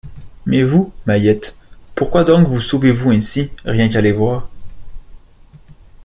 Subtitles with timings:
[0.47, 1.55] Mais vous, Mahiette,
[1.93, 4.49] pourquoi donc vous sauvez-vous ainsi, rien qu’à les voir?